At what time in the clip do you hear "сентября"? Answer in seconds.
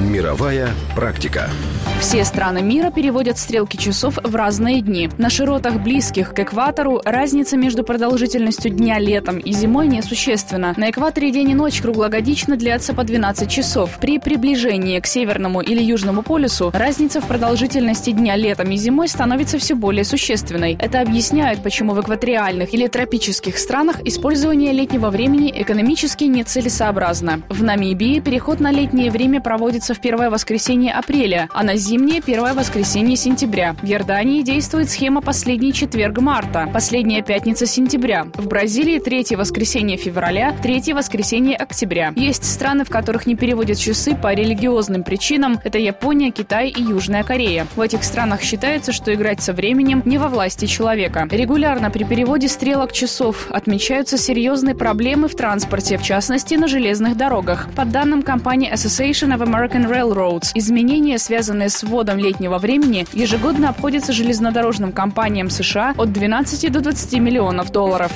33.16-33.74, 37.66-38.28